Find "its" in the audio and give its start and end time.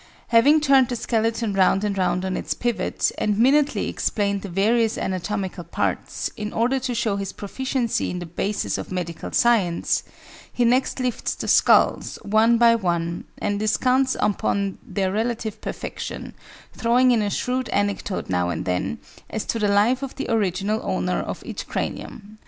2.35-2.55